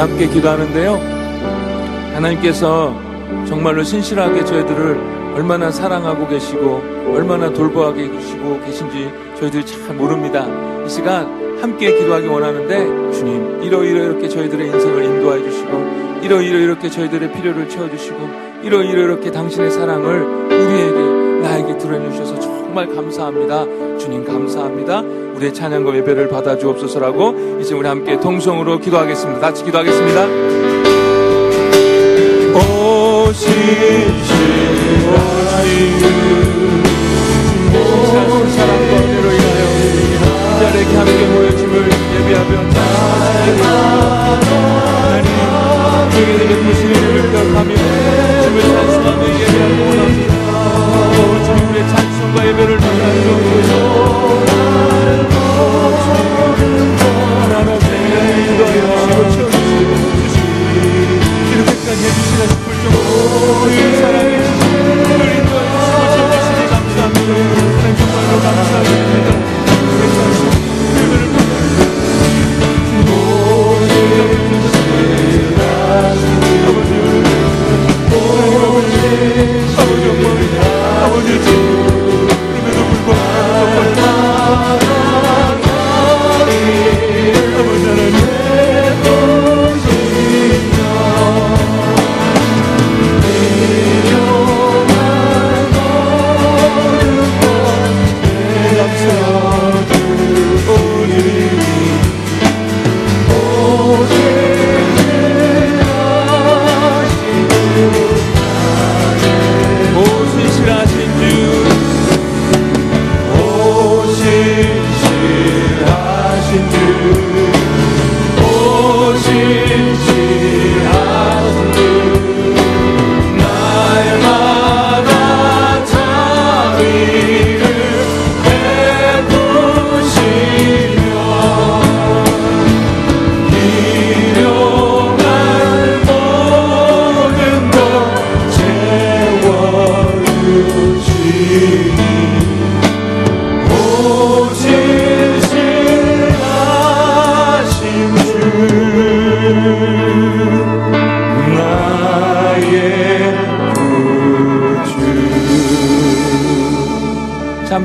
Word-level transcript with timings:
함께 0.00 0.26
기도하는데요. 0.34 1.00
하나님께서 2.14 2.94
정말로 3.46 3.82
신실하게 3.82 4.44
저희들을 4.44 5.34
얼마나 5.34 5.70
사랑하고 5.70 6.28
계시고 6.28 6.82
얼마나 7.14 7.50
돌보아 7.50 7.92
계시고 7.92 8.60
계신지 8.60 9.10
저희들이 9.38 9.64
잘 9.64 9.94
모릅니다. 9.94 10.46
이 10.84 10.88
시간 10.90 11.58
함께 11.62 11.96
기도하기 11.96 12.26
원하는데 12.26 13.12
주님 13.12 13.62
이러이러 13.62 14.04
이렇게 14.04 14.28
저희들의 14.28 14.66
인생을 14.66 15.04
인도해 15.04 15.42
주시고 15.42 16.20
이러이러 16.22 16.58
이렇게 16.58 16.90
저희들의 16.90 17.32
필요를 17.32 17.68
채워주시고 17.68 18.18
이러이러 18.62 19.02
이렇게 19.02 19.30
당신의 19.30 19.70
사랑을 19.70 20.22
우리에게 20.22 21.40
나에게 21.42 21.78
드러내주셔서 21.78 22.59
정말 22.70 22.86
감사합니다. 22.94 23.64
주님 23.98 24.24
감사합니다. 24.24 25.00
우리의 25.00 25.52
찬양과 25.52 25.92
예배를 25.96 26.28
받아주옵소서라고 26.28 27.58
이제 27.60 27.74
우리 27.74 27.88
함께 27.88 28.20
동성으로 28.20 28.78
기도하겠습니다. 28.78 29.40
같이 29.40 29.64
기도하겠습니다. 29.64 30.24
오시시 32.54 33.50
오시시 34.06 34.70
사랑과 38.54 38.96
은혜로 38.98 39.32
인하여 39.32 39.62
이 40.46 40.60
자리에 40.60 40.84
함께 40.94 41.26
모여짐을 41.26 41.74
예배하며 42.14 42.70
저희에게 46.12 46.52
부신 46.62 46.86
은혜를 46.86 47.30
기억하며 47.32 47.70
주님을 47.74 48.62
찬송하며 48.62 49.22
예배하고 49.26 49.80
원합니다. 49.88 50.39
찬송과 52.30 52.46
예배를 52.46 52.76
받아주옵소서 52.76 54.40
주시고 57.50 57.78
우리 58.32 58.46
인도해 58.46 58.80
주시고 58.80 59.30
지켜주시니 59.30 59.39
감 59.39 59.39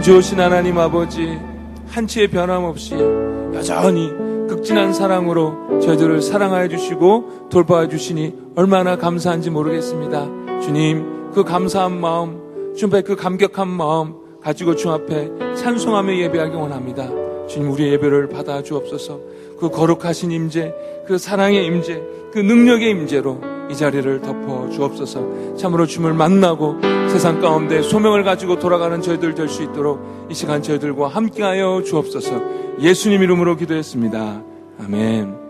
좋으신 0.05 0.39
하나님 0.39 0.79
아버지 0.79 1.39
한치의 1.89 2.29
변함없이 2.29 2.95
여전히 3.53 4.09
극진한 4.47 4.93
사랑으로 4.93 5.79
저희들을 5.79 6.23
사랑하여 6.23 6.69
주시고 6.69 7.49
돌봐해 7.51 7.87
주시니 7.87 8.33
얼마나 8.55 8.97
감사한지 8.97 9.51
모르겠습니다. 9.51 10.59
주님, 10.61 11.31
그 11.33 11.43
감사한 11.43 11.99
마음, 11.99 12.73
주님 12.75 12.95
앞에 12.95 13.01
그 13.03 13.15
감격한 13.15 13.67
마음 13.67 14.15
가지고 14.41 14.75
주 14.75 14.91
앞에 14.91 15.29
찬송하며 15.55 16.17
예배하기 16.17 16.55
원합니다. 16.55 17.07
주님, 17.47 17.71
우리의 17.71 17.93
예배를 17.93 18.29
받아 18.29 18.63
주옵소서. 18.63 19.19
그 19.59 19.69
거룩하신 19.69 20.31
임재, 20.31 20.73
그 21.07 21.19
사랑의 21.19 21.63
임재, 21.65 22.01
그 22.33 22.39
능력의 22.39 22.89
임재로 22.89 23.54
이 23.69 23.75
자리를 23.75 24.21
덮어 24.21 24.69
주옵소서. 24.69 25.55
참으로 25.55 25.85
주님을 25.85 26.13
만나고 26.13 26.77
세상 27.09 27.39
가운데 27.39 27.81
소명을 27.81 28.23
가지고 28.23 28.59
돌아가는 28.59 29.01
저희들 29.01 29.33
될 29.35 29.47
수 29.47 29.63
있도록 29.63 30.27
이 30.29 30.33
시간 30.33 30.61
저희들과 30.61 31.07
함께하여 31.07 31.83
주옵소서. 31.85 32.41
예수님 32.79 33.23
이름으로 33.23 33.55
기도했습니다. 33.55 34.41
아멘. 34.83 35.44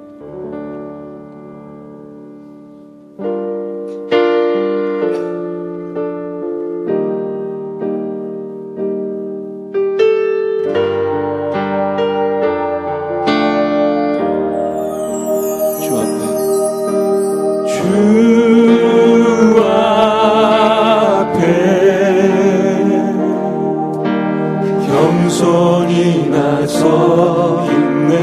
나서 26.45 27.65
있네 27.71 28.13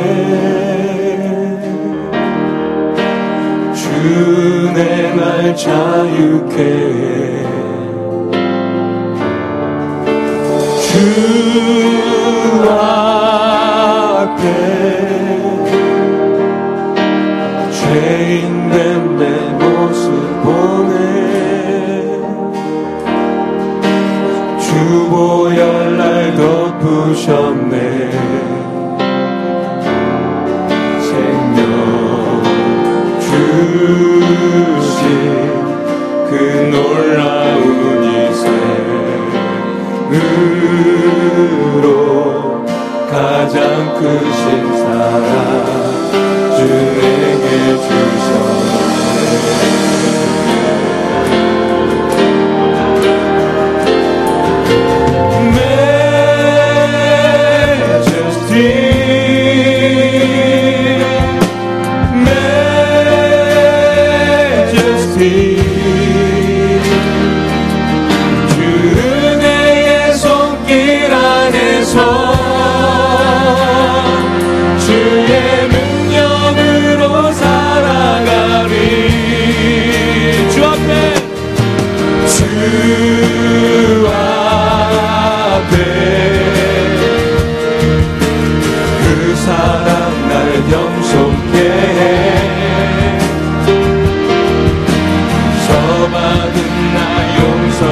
주내 3.74 5.12
날 5.16 5.56
자유케 5.56 6.56
해. 6.56 7.42
주 10.78 10.92
앞에 12.70 14.42
죄인 17.72 18.62
You. 65.22 65.71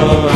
love. 0.03 0.30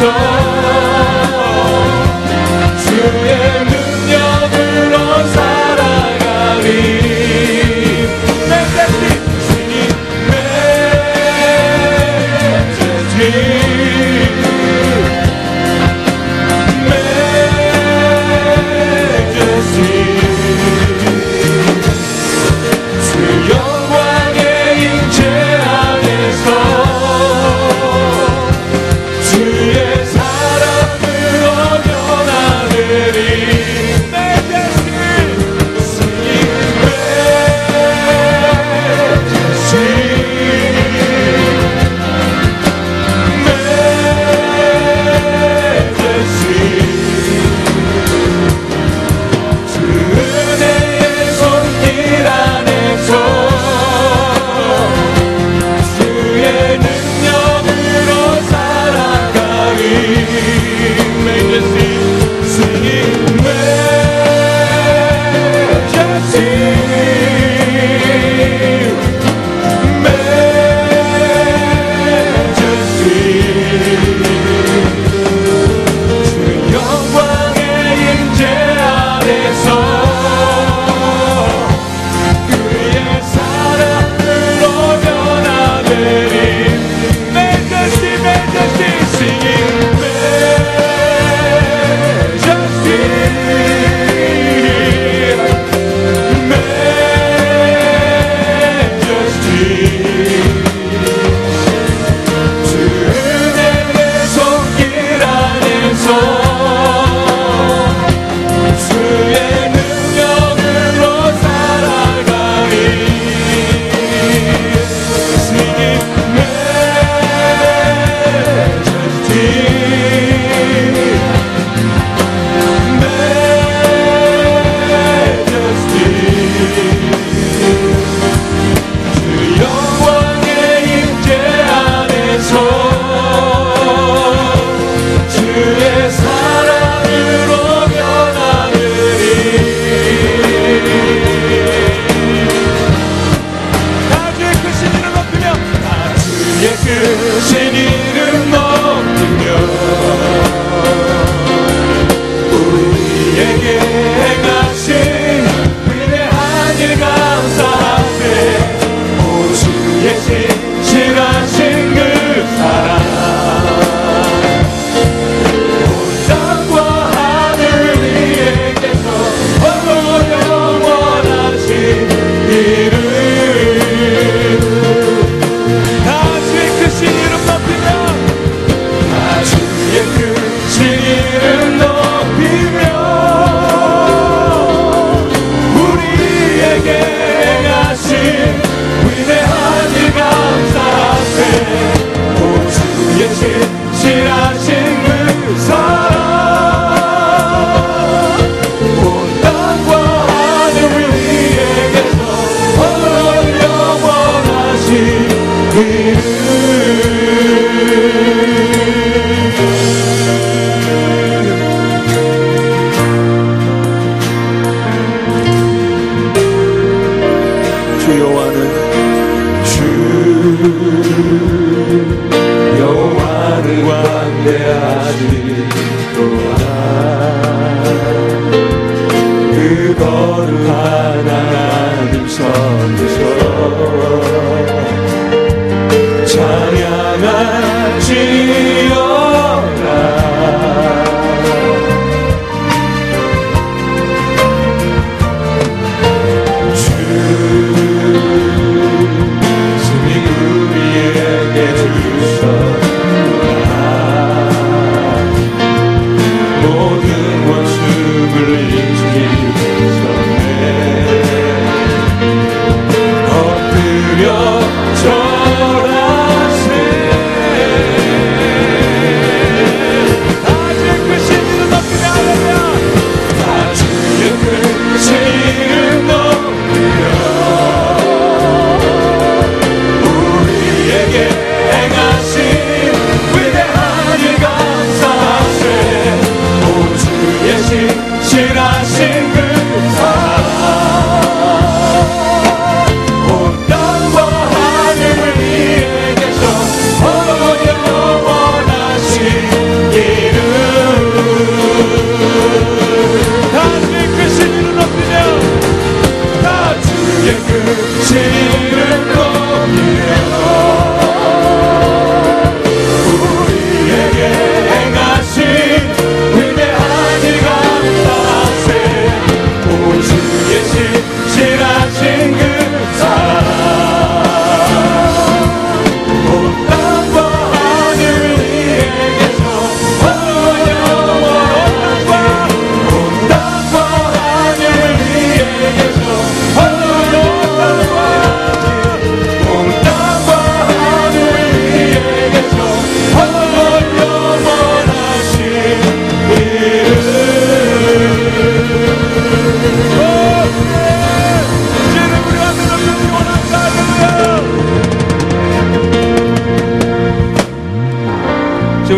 안 0.00 0.37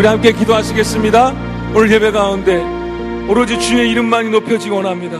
우리 0.01 0.07
함께 0.07 0.31
기도하시겠습니다. 0.31 1.31
오늘 1.75 1.91
예배 1.91 2.09
가운데 2.09 2.57
오로지 3.29 3.59
주의 3.59 3.91
이름만이 3.91 4.31
높여지기 4.31 4.71
원합니다. 4.71 5.19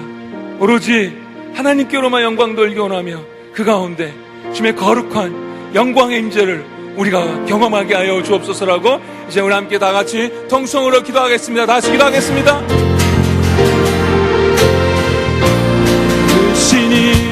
오로지 0.59 1.15
하나님께로만 1.53 2.23
영광 2.23 2.55
돌기 2.55 2.79
원하며 2.79 3.19
그 3.53 3.63
가운데 3.63 4.11
주의 4.51 4.75
거룩한 4.75 5.75
영광의 5.75 6.17
임재를 6.21 6.65
우리가 6.97 7.45
경험하게 7.45 7.93
하여 7.93 8.23
주옵소서라고 8.23 8.99
이제 9.29 9.39
우리 9.39 9.53
함께 9.53 9.77
다 9.77 9.91
같이 9.91 10.31
통성으로 10.49 11.03
기도하겠습니다. 11.03 11.67
다시 11.67 11.91
기도하겠습니다. 11.91 12.90